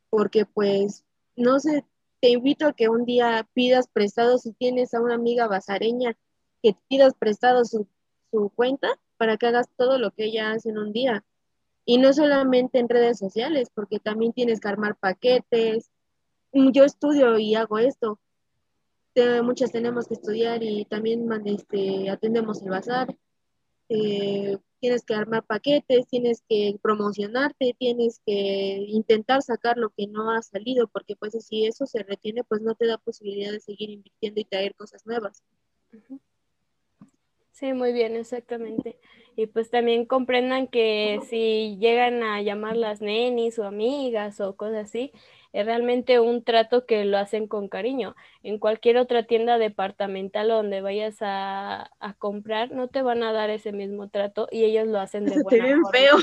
[0.09, 1.05] porque pues
[1.35, 1.85] no sé,
[2.19, 6.17] te invito a que un día pidas prestado si tienes a una amiga basareña
[6.63, 7.87] que pidas prestado su
[8.31, 11.23] su cuenta para que hagas todo lo que ella hace en un día.
[11.85, 15.89] Y no solamente en redes sociales, porque también tienes que armar paquetes.
[16.51, 18.19] Yo estudio y hago esto.
[19.43, 23.15] muchas tenemos que estudiar y también este, atendemos el bazar.
[23.89, 30.31] Eh, tienes que armar paquetes, tienes que promocionarte, tienes que intentar sacar lo que no
[30.31, 33.89] ha salido, porque pues si eso se retiene, pues no te da posibilidad de seguir
[33.89, 35.43] invirtiendo y traer cosas nuevas.
[37.57, 38.99] Sí, muy bien, exactamente.
[39.35, 45.11] Y pues también comprendan que si llegan a llamarlas nenis o amigas o cosas así,
[45.53, 48.15] es realmente un trato que lo hacen con cariño.
[48.43, 51.89] En cualquier otra tienda departamental donde vayas a,
[52.19, 55.65] comprar, no te van a dar ese mismo trato y ellos lo hacen de buena
[55.81, 55.89] forma.
[55.91, 56.17] feo.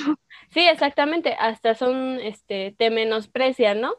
[0.50, 1.34] Sí, exactamente.
[1.36, 3.94] Hasta son, este, te menosprecian, ¿no?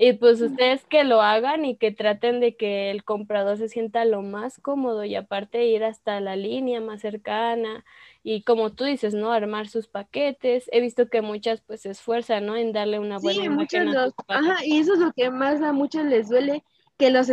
[0.00, 4.04] Y pues ustedes que lo hagan y que traten de que el comprador se sienta
[4.04, 7.84] lo más cómodo y aparte ir hasta la línea más cercana
[8.22, 9.32] y como tú dices, ¿no?
[9.32, 10.70] Armar sus paquetes.
[10.70, 12.54] He visto que muchas pues se esfuerzan, ¿no?
[12.54, 13.88] En darle una buena sí, muchas
[14.28, 16.62] Ajá, y eso es lo que más a muchos les duele,
[16.96, 17.26] que, los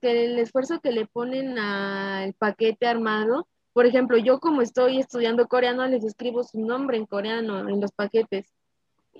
[0.00, 3.48] que el esfuerzo que le ponen al paquete armado.
[3.72, 7.90] Por ejemplo, yo como estoy estudiando coreano, les escribo su nombre en coreano en los
[7.90, 8.46] paquetes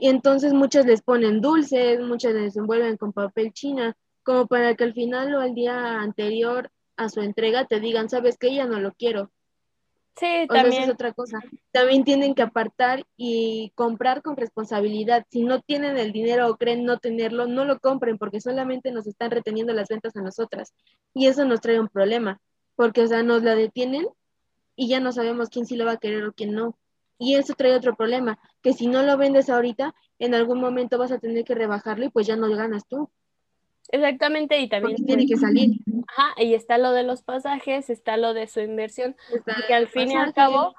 [0.03, 4.83] y entonces muchas les ponen dulces, muchas les envuelven con papel china, como para que
[4.83, 8.81] al final o al día anterior a su entrega te digan, sabes que ya no
[8.81, 9.31] lo quiero.
[10.17, 10.83] Sí, también.
[10.83, 11.39] es otra cosa.
[11.71, 15.25] También tienen que apartar y comprar con responsabilidad.
[15.31, 19.07] Si no tienen el dinero o creen no tenerlo, no lo compren porque solamente nos
[19.07, 20.75] están reteniendo las ventas a nosotras.
[21.15, 22.41] Y eso nos trae un problema,
[22.75, 24.09] porque, o sea, nos la detienen
[24.75, 26.77] y ya no sabemos quién sí lo va a querer o quién no.
[27.23, 31.13] Y eso trae otro problema, que si no lo vendes ahorita, en algún momento vas
[31.13, 33.09] a tener que rebajarlo y pues ya no ganas tú.
[33.91, 35.71] Exactamente, y también tiene que salir.
[36.09, 39.15] Ajá, y está lo de los pasajes, está lo de su inversión,
[39.69, 40.75] que al fin y al cabo,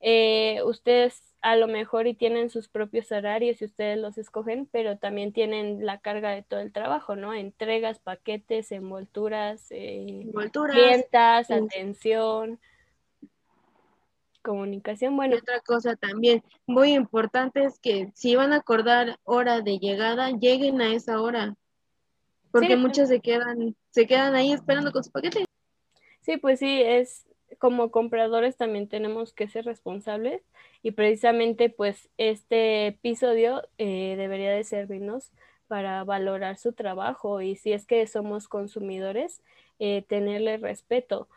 [0.00, 4.98] eh, ustedes a lo mejor y tienen sus propios horarios y ustedes los escogen, pero
[4.98, 7.34] también tienen la carga de todo el trabajo, ¿no?
[7.34, 11.04] Entregas, paquetes, envolturas, eh, envolturas
[11.50, 12.60] atención
[14.48, 15.14] comunicación.
[15.14, 15.34] Bueno.
[15.34, 20.30] Y otra cosa también muy importante es que si van a acordar hora de llegada,
[20.30, 21.54] lleguen a esa hora.
[22.50, 22.78] Porque pues.
[22.78, 25.44] muchos se quedan, se quedan ahí esperando con su paquete.
[26.22, 27.26] Sí, pues sí, es
[27.58, 30.42] como compradores también tenemos que ser responsables
[30.82, 35.32] y precisamente pues este episodio eh, debería de servirnos
[35.66, 39.42] para valorar su trabajo y si es que somos consumidores,
[39.78, 41.28] eh, tenerle respeto.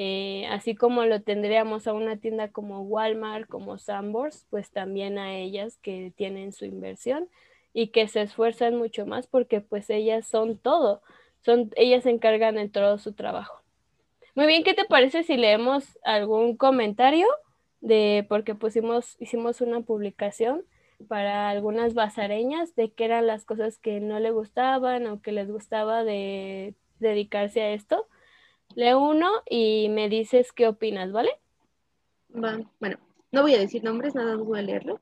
[0.00, 5.34] Eh, así como lo tendríamos a una tienda como Walmart, como Sambors, pues también a
[5.34, 7.28] ellas que tienen su inversión
[7.72, 11.02] y que se esfuerzan mucho más porque pues ellas son todo,
[11.40, 13.60] son, ellas se encargan de todo su trabajo.
[14.36, 17.26] Muy bien, ¿qué te parece si leemos algún comentario
[17.80, 20.64] de porque pusimos, hicimos una publicación
[21.08, 25.50] para algunas basareñas de qué eran las cosas que no le gustaban o que les
[25.50, 28.06] gustaba de dedicarse a esto?
[28.74, 31.30] Leo uno y me dices qué opinas, ¿vale?
[32.80, 32.98] Bueno,
[33.32, 35.00] no voy a decir nombres, nada más voy a leerlo.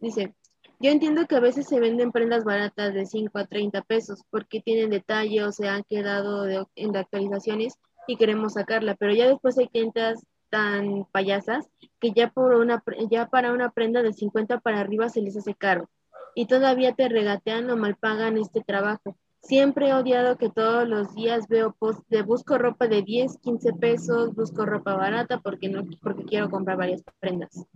[0.00, 0.34] Dice,
[0.80, 4.60] yo entiendo que a veces se venden prendas baratas de 5 a 30 pesos porque
[4.60, 9.68] tienen detalle o se han quedado en actualizaciones y queremos sacarla, pero ya después hay
[9.68, 11.68] clientas tan payasas
[12.00, 15.54] que ya, por una, ya para una prenda de 50 para arriba se les hace
[15.54, 15.88] caro
[16.34, 19.16] y todavía te regatean o mal pagan este trabajo.
[19.44, 23.74] Siempre he odiado que todos los días veo post de busco ropa de 10, 15
[23.74, 27.66] pesos, busco ropa barata porque no porque quiero comprar varias prendas.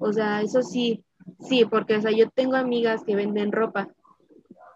[0.00, 1.04] O sea, eso sí,
[1.38, 3.88] sí, porque o sea, yo tengo amigas que venden ropa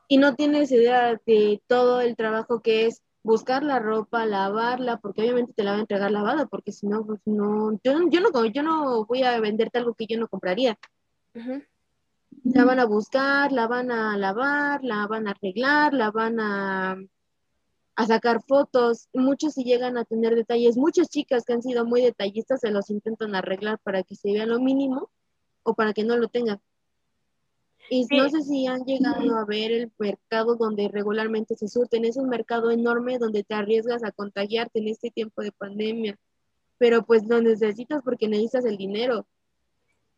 [0.06, 5.22] y no tienes idea de todo el trabajo que es buscar la ropa, lavarla, porque
[5.22, 8.62] obviamente te la va a entregar lavada, porque si no, pues no, yo, no, yo
[8.62, 10.78] no voy a venderte algo que yo no compraría.
[12.54, 16.96] La van a buscar, la van a lavar, la van a arreglar, la van a,
[17.96, 19.09] a sacar fotos.
[19.12, 20.76] Muchos si llegan a tener detalles.
[20.76, 24.46] Muchas chicas que han sido muy detallistas se los intentan arreglar para que se vea
[24.46, 25.11] lo mínimo
[25.64, 26.61] o para que no lo tengan.
[27.90, 32.04] Y no sé si han llegado a ver el mercado donde regularmente se surten.
[32.04, 36.16] Es un mercado enorme donde te arriesgas a contagiarte en este tiempo de pandemia.
[36.78, 39.26] Pero pues lo necesitas porque necesitas el dinero.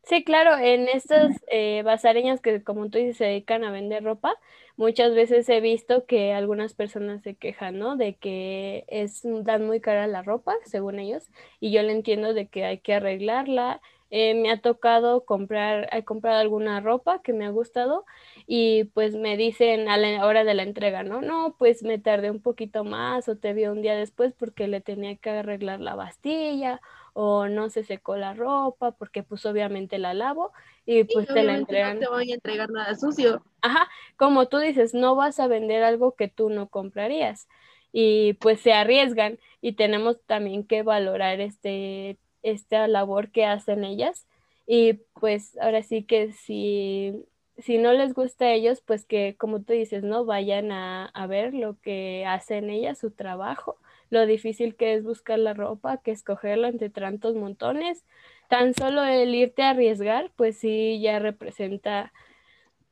[0.03, 4.35] Sí, claro, en estas eh, basareñas que como tú dices se dedican a vender ropa,
[4.75, 7.95] muchas veces he visto que algunas personas se quejan, ¿no?
[7.95, 12.47] De que es dan muy cara la ropa, según ellos, y yo le entiendo de
[12.47, 13.81] que hay que arreglarla.
[14.11, 18.05] Eh, me ha tocado comprar, he comprado alguna ropa que me ha gustado
[18.47, 21.21] y pues me dicen a la hora de la entrega, ¿no?
[21.21, 24.81] No, pues me tardé un poquito más o te vi un día después porque le
[24.81, 26.81] tenía que arreglar la bastilla
[27.21, 30.53] o no se secó la ropa porque pues obviamente la lavo
[30.85, 31.95] y pues te la entregan.
[31.95, 33.43] No te voy a entregar nada sucio.
[33.59, 37.49] Ajá, como tú dices, no vas a vender algo que tú no comprarías
[37.91, 44.25] y pues se arriesgan y tenemos también que valorar este esta labor que hacen ellas
[44.65, 47.25] y pues ahora sí que si
[47.57, 50.23] si no les gusta a ellos, pues que como tú dices, ¿no?
[50.23, 53.75] Vayan a, a ver lo que hacen ellas, su trabajo
[54.09, 58.03] lo difícil que es buscar la ropa, que escogerla entre tantos montones.
[58.49, 62.11] Tan solo el irte a arriesgar, pues sí, ya representa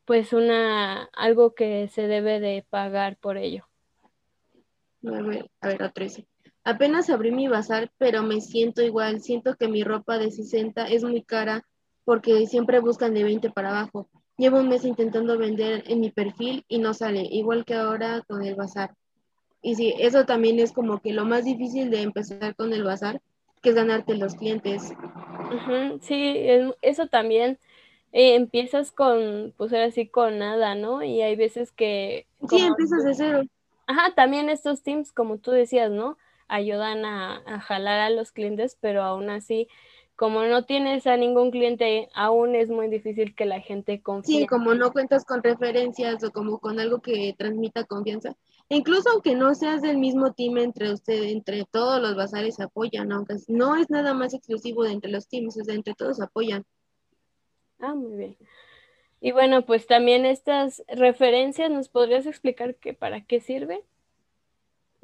[0.05, 3.67] pues una algo que se debe de pagar por ello.
[5.05, 5.91] A ver, a ver,
[6.63, 9.21] Apenas abrí mi bazar, pero me siento igual.
[9.21, 11.63] Siento que mi ropa de 60 es muy cara
[12.03, 14.09] porque siempre buscan de 20 para abajo.
[14.37, 18.43] Llevo un mes intentando vender en mi perfil y no sale, igual que ahora con
[18.43, 18.95] el bazar.
[19.61, 23.21] Y sí, eso también es como que lo más difícil de empezar con el bazar,
[23.61, 24.93] que es ganarte los clientes.
[26.01, 26.35] sí,
[26.81, 27.57] eso también
[28.11, 31.03] eh, empiezas con, pues ahora sí, con nada, ¿no?
[31.03, 32.27] Y hay veces que...
[32.49, 33.41] Sí, empiezas de cero.
[33.87, 36.17] Ajá, también estos teams, como tú decías, ¿no?
[36.47, 39.67] Ayudan a, a jalar a los clientes, pero aún así
[40.17, 44.39] como no tienes a ningún cliente, aún es muy difícil que la gente confíe.
[44.39, 48.35] Sí, como no cuentas con referencias o como con algo que transmita confianza.
[48.67, 53.11] Incluso aunque no seas del mismo team entre ustedes, entre todos los bazares se apoyan,
[53.11, 56.65] aunque no es nada más exclusivo de entre los teams, es de entre todos apoyan.
[57.79, 58.37] Ah, muy bien.
[59.21, 63.83] Y bueno, pues también estas referencias, ¿nos podrías explicar qué para qué sirve?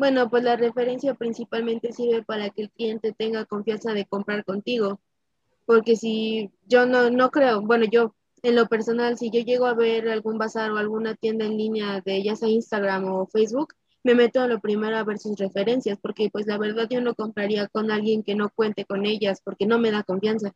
[0.03, 4.99] Bueno, pues la referencia principalmente sirve para que el cliente tenga confianza de comprar contigo.
[5.65, 9.73] Porque si yo no, no creo, bueno, yo en lo personal, si yo llego a
[9.73, 14.13] ver algún bazar o alguna tienda en línea de ya sea Instagram o Facebook, me
[14.13, 17.69] meto a lo primero a ver sus referencias, porque pues la verdad yo no compraría
[17.69, 20.53] con alguien que no cuente con ellas, porque no me da confianza.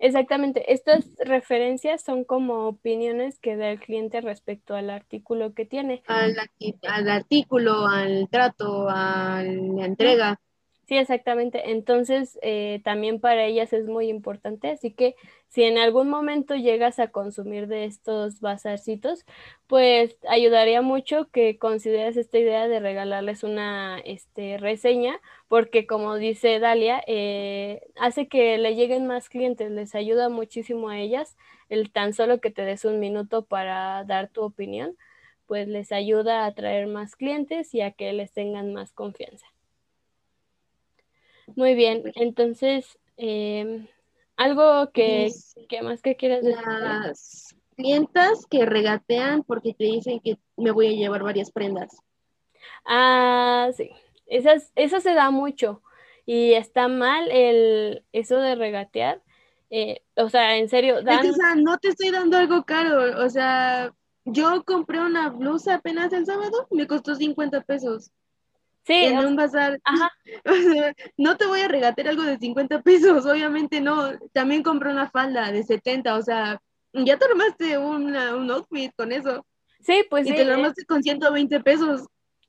[0.00, 6.02] Exactamente, estas referencias son como opiniones que da el cliente respecto al artículo que tiene.
[6.06, 6.36] Al,
[7.08, 10.40] artículo, al trato, a la entrega.
[10.88, 11.70] Sí, exactamente.
[11.70, 14.70] Entonces, eh, también para ellas es muy importante.
[14.70, 15.16] Así que
[15.48, 19.26] si en algún momento llegas a consumir de estos bazarcitos,
[19.66, 26.58] pues ayudaría mucho que consideres esta idea de regalarles una este, reseña, porque como dice
[26.58, 31.36] Dalia, eh, hace que le lleguen más clientes, les ayuda muchísimo a ellas
[31.68, 34.96] el tan solo que te des un minuto para dar tu opinión
[35.46, 39.46] pues les ayuda a atraer más clientes y a que les tengan más confianza.
[41.56, 43.86] Muy bien, entonces, em,
[44.36, 45.30] algo que,
[45.82, 46.62] más que quieras decir.
[46.66, 51.96] Las clientas que regatean porque te dicen que me voy a llevar varias prendas.
[52.84, 53.90] Ah, sí,
[54.26, 55.82] Esas, eso se da mucho
[56.26, 59.22] y está mal el, eso de regatear.
[59.70, 61.26] Eh, o sea, en serio, dan...
[61.26, 63.92] o sea, no te estoy dando algo caro, o sea,
[64.24, 68.10] yo compré una blusa apenas el sábado, me costó 50 pesos.
[68.88, 69.04] Sí.
[69.04, 69.78] En un bazar.
[69.84, 70.10] Ajá.
[71.18, 74.18] no te voy a regatear algo de 50 pesos, obviamente no.
[74.32, 76.58] También compré una falda de 70, o sea,
[76.94, 79.44] ya te armaste una, un outfit con eso.
[79.80, 82.06] Sí, pues y te lo armaste con 120 pesos.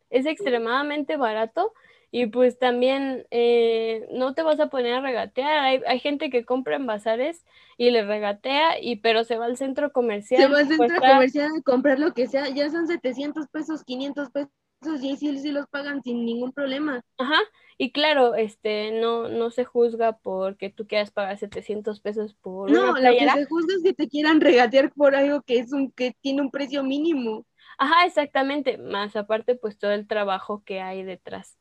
[0.09, 1.73] Es extremadamente barato
[2.09, 5.59] y pues también eh, no te vas a poner a regatear.
[5.59, 7.43] Hay, hay, gente que compra en bazares
[7.77, 10.41] y le regatea, y pero se va al centro comercial.
[10.41, 12.47] Se va al centro comercial a comprar lo que sea.
[12.47, 14.49] Ya son 700 pesos, 500 pesos
[14.81, 17.03] y sí, sí los pagan sin ningún problema.
[17.17, 17.39] Ajá,
[17.77, 22.93] y claro, este, no, no se juzga porque tú quieras pagar 700 pesos por No,
[22.93, 26.15] lo que se juzga es que te quieran regatear por algo que es un, que
[26.21, 27.45] tiene un precio mínimo.
[27.77, 31.57] Ajá, exactamente, más aparte pues todo el trabajo que hay detrás.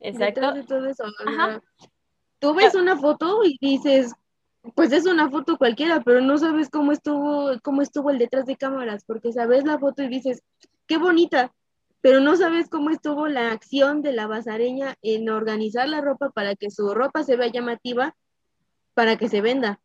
[0.00, 0.52] Exacto.
[2.38, 4.12] tú ves una foto y dices,
[4.74, 8.56] pues es una foto cualquiera, pero no sabes cómo estuvo, cómo estuvo el detrás de
[8.56, 10.42] cámaras, porque sabes la foto y dices,
[10.86, 11.52] qué bonita,
[12.00, 16.54] pero no sabes cómo estuvo la acción de la basareña en organizar la ropa para
[16.54, 18.16] que su ropa se vea llamativa,
[18.94, 19.80] para que se venda.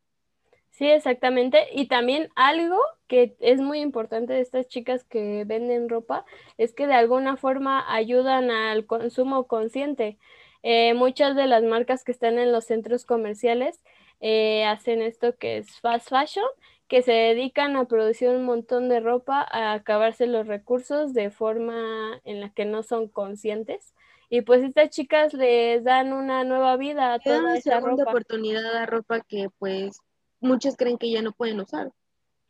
[0.72, 1.68] Sí, exactamente.
[1.74, 6.26] Y también algo que es muy importante de estas chicas que venden ropa
[6.58, 10.18] es que de alguna forma ayudan al consumo consciente.
[10.64, 13.82] Eh, muchas de las marcas que están en los centros comerciales
[14.22, 16.46] eh, hacen esto que es fast fashion
[16.88, 22.20] que se dedican a producir un montón de ropa, a acabarse los recursos de forma
[22.26, 23.94] en la que no son conscientes.
[24.30, 28.04] Y pues estas chicas les dan una nueva vida a toda esa ropa.
[28.04, 30.00] oportunidad a ropa que pues
[30.42, 31.92] muchos creen que ya no pueden usar.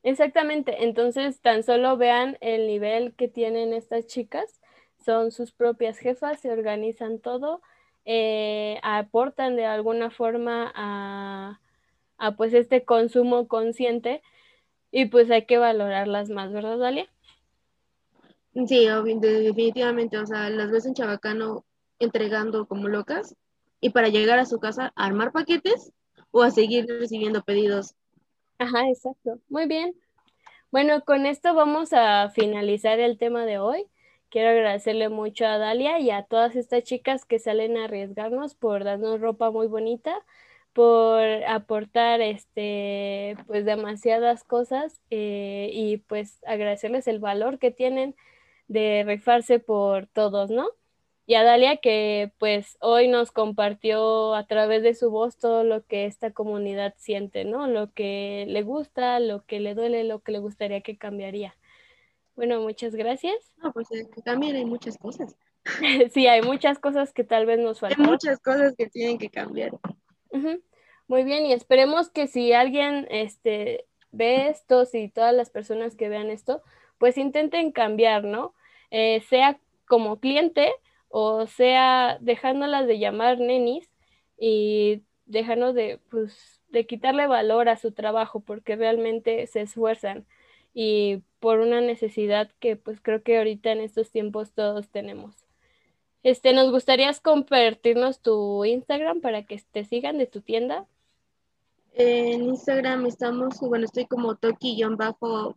[0.03, 4.59] Exactamente, entonces tan solo vean el nivel que tienen estas chicas,
[5.05, 7.61] son sus propias jefas, se organizan todo,
[8.05, 11.59] eh, aportan de alguna forma a,
[12.17, 14.21] a pues este consumo consciente
[14.91, 17.07] y pues hay que valorarlas más, ¿verdad, Dalia?
[18.67, 21.63] Sí, definitivamente, o sea, las ves en Chabacano
[21.99, 23.35] entregando como locas
[23.79, 25.93] y para llegar a su casa a armar paquetes
[26.31, 27.95] o a seguir recibiendo pedidos.
[28.57, 29.39] Ajá, exacto.
[29.49, 29.95] Muy bien.
[30.71, 33.85] Bueno, con esto vamos a finalizar el tema de hoy.
[34.31, 38.85] Quiero agradecerle mucho a Dalia y a todas estas chicas que salen a arriesgarnos por
[38.85, 40.25] darnos ropa muy bonita
[40.73, 48.15] por aportar este pues demasiadas cosas eh, y pues agradecerles el valor que tienen
[48.69, 50.69] de rifarse por todos, ¿no?
[51.25, 55.85] Y a Dalia que pues hoy nos compartió a través de su voz todo lo
[55.85, 57.67] que esta comunidad siente, ¿no?
[57.67, 61.55] Lo que le gusta, lo que le duele, lo que le gustaría que cambiaría.
[62.35, 63.35] Bueno, muchas gracias.
[63.57, 65.35] No, pues eh, también hay muchas cosas.
[66.13, 68.01] sí, hay muchas cosas que tal vez nos faltan.
[68.01, 69.71] Hay muchas cosas que tienen que cambiar.
[71.07, 76.07] Muy bien, y esperemos que si alguien este, ve esto, si todas las personas que
[76.07, 76.61] vean esto,
[76.97, 78.53] pues intenten cambiar, ¿no?
[78.91, 80.71] Eh, sea como cliente
[81.11, 83.89] o sea dejándolas de llamar nenis
[84.37, 90.25] y dejando de, pues, de quitarle valor a su trabajo porque realmente se esfuerzan
[90.73, 95.35] y por una necesidad que pues creo que ahorita en estos tiempos todos tenemos.
[96.23, 100.85] Este, nos gustaría compartirnos tu Instagram para que te sigan de tu tienda.
[101.93, 105.55] En Instagram estamos, bueno, estoy como toki-bzr,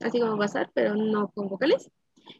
[0.00, 1.88] así como bazar, pero no con vocales.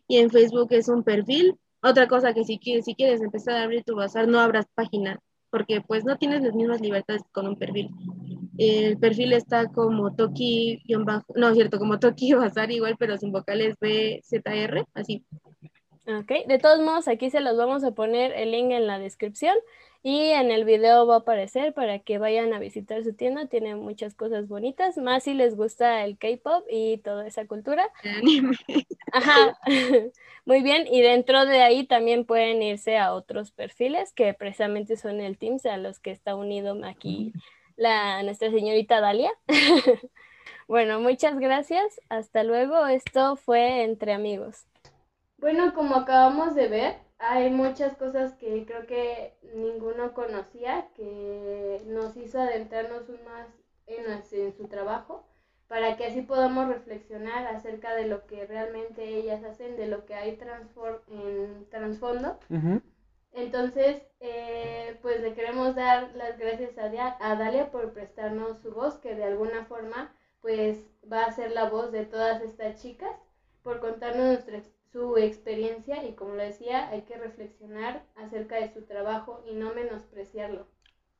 [0.08, 1.56] Y en Facebook es un perfil.
[1.80, 5.20] Otra cosa que si quieres, si quieres empezar a abrir tu bazar, no abras página,
[5.50, 7.90] porque pues no tienes las mismas libertades con un perfil.
[8.58, 10.82] El perfil está como toki
[11.34, 15.24] no es cierto, como toki bazar igual, pero sin vocales bzr, así.
[16.06, 19.56] Ok, de todos modos aquí se los vamos a poner el link en la descripción
[20.04, 23.74] y en el video va a aparecer para que vayan a visitar su tienda, tiene
[23.74, 27.90] muchas cosas bonitas, más si les gusta el K-pop y toda esa cultura.
[29.12, 29.58] Ajá,
[30.44, 35.20] muy bien, y dentro de ahí también pueden irse a otros perfiles que precisamente son
[35.20, 37.32] el Teams a los que está unido aquí
[37.76, 39.30] la nuestra señorita Dalia.
[40.68, 44.66] bueno, muchas gracias, hasta luego, esto fue Entre Amigos.
[45.38, 52.16] Bueno, como acabamos de ver, hay muchas cosas que creo que ninguno conocía, que nos
[52.16, 53.48] hizo adentrarnos más
[53.86, 55.26] en, en su trabajo.
[55.68, 60.14] para que así podamos reflexionar acerca de lo que realmente ellas hacen, de lo que
[60.14, 60.38] hay
[61.08, 62.38] en trasfondo.
[63.36, 68.94] Entonces, eh, pues le queremos dar las gracias a, a Dalia por prestarnos su voz,
[68.94, 70.78] que de alguna forma pues
[71.12, 73.10] va a ser la voz de todas estas chicas,
[73.62, 78.82] por contarnos nuestra, su experiencia y como lo decía, hay que reflexionar acerca de su
[78.82, 80.66] trabajo y no menospreciarlo.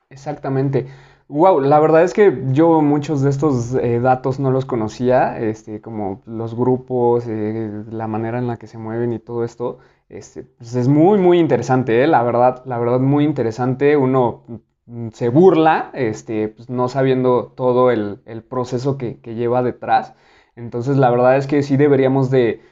[0.09, 0.87] Exactamente.
[1.29, 5.81] Wow, la verdad es que yo muchos de estos eh, datos no los conocía, este,
[5.81, 9.79] como los grupos, eh, la manera en la que se mueven y todo esto.
[10.09, 12.07] Este, pues es muy, muy interesante, ¿eh?
[12.07, 13.97] la verdad, la verdad, muy interesante.
[13.97, 14.45] Uno
[14.87, 20.15] mm, se burla, este, pues, no sabiendo todo el, proceso que, lleva detrás.
[20.55, 22.63] Entonces, la verdad es que sí deberíamos de,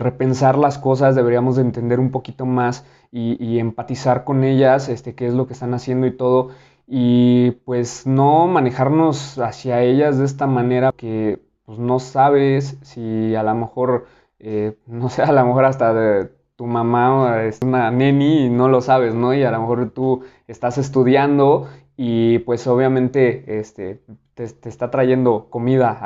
[0.00, 5.14] repensar las cosas, deberíamos de entender un poquito más y, y, empatizar con ellas, este,
[5.14, 6.50] qué es lo que están haciendo y todo
[6.86, 13.42] y pues no manejarnos hacia ellas de esta manera que pues no sabes si a
[13.42, 14.06] lo mejor,
[14.38, 16.30] eh, no sé, a lo mejor hasta de,
[16.62, 19.34] tu mamá es una neni y no lo sabes, ¿no?
[19.34, 24.04] Y a lo mejor tú estás estudiando y pues obviamente este,
[24.34, 25.98] te, está trayendo comida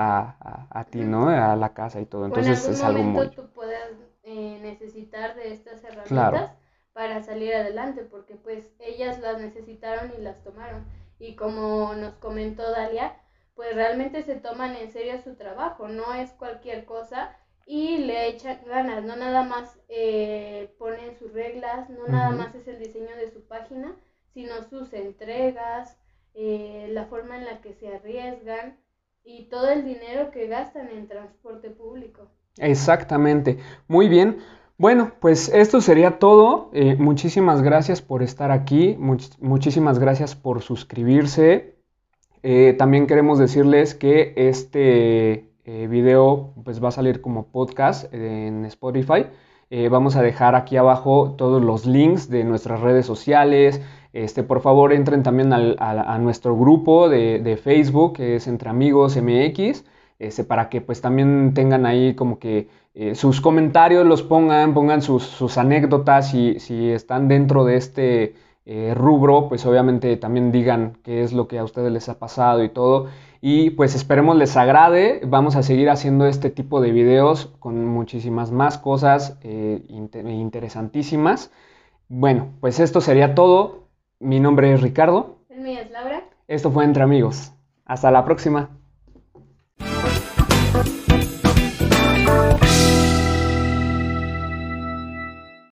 [0.71, 1.29] a, ti, ¿no?
[1.29, 2.25] A la casa y todo.
[2.25, 3.29] Entonces es algo muy...
[3.29, 6.53] tú puedes eh, necesitar de estas herramientas
[6.95, 10.87] para salir adelante, porque pues ellas las necesitaron y las tomaron.
[11.19, 13.15] Y como nos comentó Dalia,
[13.55, 17.37] pues realmente se toman en serio su trabajo, no es cualquier cosa
[17.67, 22.67] y le echan ganas, no nada más eh, ponen sus reglas, no nada más es
[22.69, 23.95] el diseño de su página,
[24.33, 25.99] sino sus entregas,
[26.35, 28.79] eh, la forma en la que se arriesgan
[29.25, 32.31] y todo el dinero que gastan en transporte público.
[32.59, 33.59] Exactamente,
[33.89, 34.39] muy bien.
[34.79, 36.71] Bueno, pues esto sería todo.
[36.73, 41.77] Eh, muchísimas gracias por estar aquí, muchísimas gracias por suscribirse.
[42.43, 48.65] Eh, también queremos decirles que este eh, video pues, va a salir como podcast en
[48.65, 49.27] Spotify.
[49.91, 53.83] vamos a dejar aquí abajo todos los links de nuestras redes sociales.
[54.13, 59.17] Este, por favor, entren también a, nuestro grupo de, de, Facebook, que es Entre Amigos
[59.17, 59.85] MX,
[60.19, 65.03] este, para que pues también tengan ahí como que eh, sus comentarios los pongan, pongan
[65.03, 71.23] sus, anécdotas y si están dentro de este eh, rubro, pues obviamente también digan qué
[71.23, 73.09] es lo que a ustedes les ha pasado y todo.
[73.41, 75.21] Y pues esperemos les agrade.
[75.27, 81.51] Vamos a seguir haciendo este tipo de videos con muchísimas más cosas eh, interesantísimas.
[82.09, 83.89] Bueno, pues esto sería todo.
[84.19, 85.39] Mi nombre es Ricardo.
[85.51, 86.25] El mío es Laura.
[86.49, 87.53] Esto fue Entre Amigos.
[87.85, 88.71] Hasta la próxima.